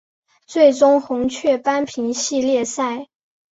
[0.47, 3.05] 最终红雀扳平系列赛。